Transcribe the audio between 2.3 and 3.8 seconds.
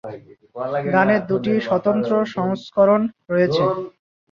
সংস্করণ রয়েছে।